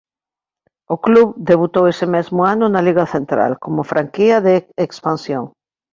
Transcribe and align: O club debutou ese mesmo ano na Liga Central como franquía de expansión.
O 0.95 0.97
club 1.05 1.27
debutou 1.49 1.85
ese 1.93 2.05
mesmo 2.15 2.39
ano 2.53 2.65
na 2.73 2.81
Liga 2.87 3.05
Central 3.15 3.51
como 3.63 3.89
franquía 3.91 4.37
de 4.47 4.55
expansión. 4.87 5.43